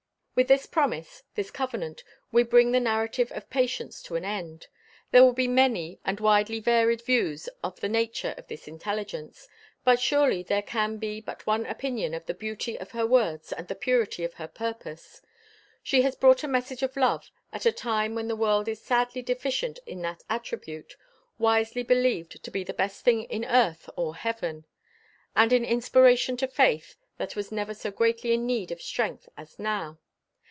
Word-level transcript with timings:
With 0.33 0.47
this 0.47 0.65
promise, 0.65 1.21
this 1.35 1.51
covenant, 1.51 2.03
we 2.31 2.41
bring 2.41 2.71
the 2.71 2.79
narrative 2.79 3.31
of 3.33 3.49
Patience 3.51 4.01
to 4.03 4.15
an 4.15 4.25
end. 4.25 4.65
There 5.11 5.23
will 5.23 5.33
be 5.33 5.47
many 5.47 5.99
and 6.03 6.19
widely 6.19 6.59
varied 6.59 7.03
views 7.03 7.47
of 7.63 7.79
the 7.79 7.89
nature 7.89 8.33
of 8.39 8.47
this 8.47 8.67
intelligence, 8.67 9.47
but 9.83 9.99
surely 9.99 10.41
there 10.41 10.63
can 10.63 10.97
be 10.97 11.21
but 11.21 11.45
one 11.45 11.67
opinion 11.67 12.15
of 12.15 12.25
the 12.25 12.33
beauty 12.33 12.75
of 12.79 12.89
her 12.89 13.05
words 13.05 13.51
and 13.51 13.67
the 13.67 13.75
purity 13.75 14.23
of 14.23 14.35
her 14.35 14.47
purpose. 14.47 15.21
She 15.83 16.01
has 16.01 16.15
brought 16.15 16.43
a 16.43 16.47
message 16.47 16.81
of 16.81 16.97
love 16.97 17.29
at 17.53 17.67
a 17.67 17.71
time 17.71 18.15
when 18.15 18.27
the 18.27 18.35
world 18.35 18.67
is 18.67 18.81
sadly 18.81 19.21
deficient 19.21 19.77
in 19.85 20.01
that 20.01 20.23
attribute, 20.27 20.95
wisely 21.37 21.83
believed 21.83 22.43
to 22.43 22.49
be 22.49 22.63
the 22.63 22.73
best 22.73 23.03
thing 23.05 23.25
in 23.25 23.45
earth 23.45 23.87
or 23.95 24.15
heaven; 24.15 24.65
and 25.35 25.53
an 25.53 25.65
inspiration 25.65 26.35
to 26.37 26.47
faith 26.47 26.95
that 27.19 27.35
was 27.35 27.51
never 27.51 27.75
so 27.75 27.91
greatly 27.91 28.33
in 28.33 28.47
need 28.47 28.71
of 28.71 28.81
strength 28.81 29.29
as 29.37 29.59
now. 29.59 29.99